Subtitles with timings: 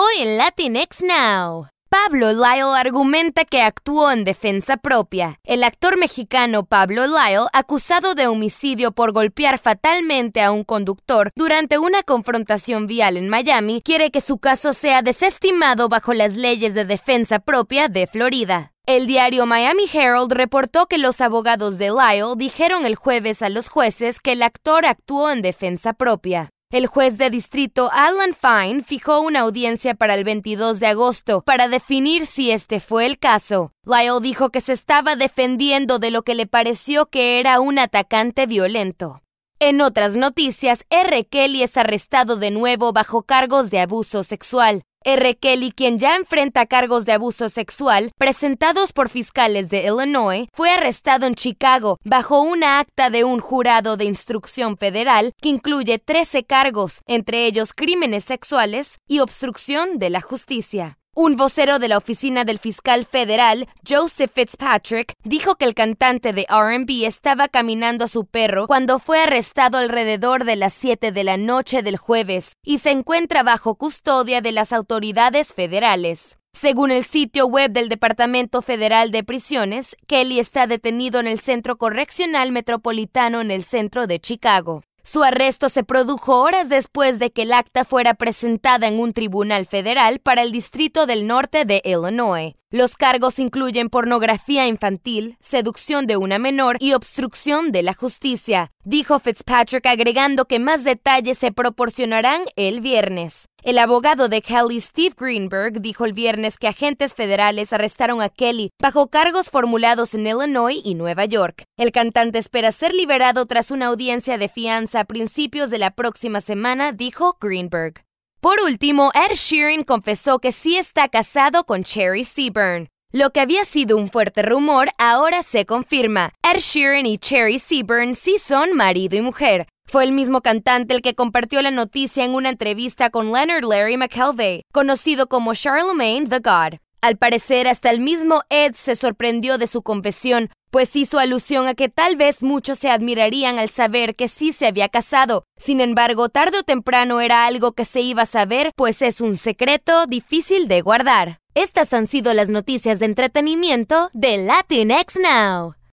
[0.00, 1.66] Hoy en Latinx Now.
[1.90, 5.40] Pablo Lyle argumenta que actuó en defensa propia.
[5.42, 11.80] El actor mexicano Pablo Lyle, acusado de homicidio por golpear fatalmente a un conductor durante
[11.80, 16.84] una confrontación vial en Miami, quiere que su caso sea desestimado bajo las leyes de
[16.84, 18.70] defensa propia de Florida.
[18.86, 23.68] El diario Miami Herald reportó que los abogados de Lyle dijeron el jueves a los
[23.68, 26.50] jueces que el actor actuó en defensa propia.
[26.70, 31.66] El juez de distrito Alan Fine fijó una audiencia para el 22 de agosto para
[31.66, 33.72] definir si este fue el caso.
[33.86, 38.44] Lyle dijo que se estaba defendiendo de lo que le pareció que era un atacante
[38.44, 39.22] violento.
[39.60, 41.24] En otras noticias, R.
[41.24, 44.82] Kelly es arrestado de nuevo bajo cargos de abuso sexual.
[45.08, 45.38] R.
[45.38, 51.24] Kelly, quien ya enfrenta cargos de abuso sexual presentados por fiscales de Illinois, fue arrestado
[51.24, 57.00] en Chicago bajo una acta de un jurado de instrucción federal que incluye 13 cargos,
[57.06, 60.97] entre ellos crímenes sexuales y obstrucción de la justicia.
[61.14, 66.46] Un vocero de la oficina del fiscal federal, Joseph Fitzpatrick, dijo que el cantante de
[66.48, 71.36] RB estaba caminando a su perro cuando fue arrestado alrededor de las 7 de la
[71.36, 76.38] noche del jueves y se encuentra bajo custodia de las autoridades federales.
[76.52, 81.78] Según el sitio web del Departamento Federal de Prisiones, Kelly está detenido en el Centro
[81.78, 84.82] Correccional Metropolitano en el centro de Chicago.
[85.10, 89.64] Su arresto se produjo horas después de que el acta fuera presentada en un tribunal
[89.64, 92.56] federal para el Distrito del Norte de Illinois.
[92.70, 99.18] Los cargos incluyen pornografía infantil, seducción de una menor y obstrucción de la justicia, dijo
[99.18, 103.47] Fitzpatrick agregando que más detalles se proporcionarán el viernes.
[103.64, 108.70] El abogado de Kelly, Steve Greenberg, dijo el viernes que agentes federales arrestaron a Kelly
[108.80, 111.64] bajo cargos formulados en Illinois y Nueva York.
[111.76, 116.40] El cantante espera ser liberado tras una audiencia de fianza a principios de la próxima
[116.40, 118.00] semana, dijo Greenberg.
[118.40, 122.86] Por último, Ed Sheeran confesó que sí está casado con Cherry Seaburn.
[123.12, 126.32] Lo que había sido un fuerte rumor ahora se confirma.
[126.44, 129.66] Ed Sheeran y Cherry Seaburn sí son marido y mujer.
[129.90, 133.96] Fue el mismo cantante el que compartió la noticia en una entrevista con Leonard Larry
[133.96, 136.78] McKelvey, conocido como Charlemagne the God.
[137.00, 141.74] Al parecer, hasta el mismo Ed se sorprendió de su confesión, pues hizo alusión a
[141.74, 145.44] que tal vez muchos se admirarían al saber que sí se había casado.
[145.56, 149.38] Sin embargo, tarde o temprano era algo que se iba a saber, pues es un
[149.38, 151.38] secreto difícil de guardar.
[151.54, 155.77] Estas han sido las noticias de entretenimiento de Latinx Now.